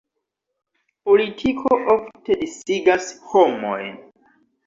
[1.09, 3.95] Politiko ofte disigas homojn.